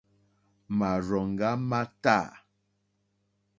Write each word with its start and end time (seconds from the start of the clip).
Màrzòŋɡá 0.77 1.49
má 1.69 1.79
tâ. 2.03 2.17